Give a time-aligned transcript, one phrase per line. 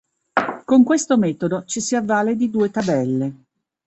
[0.65, 3.33] Con questo metodo ci si avvale di due tabelle.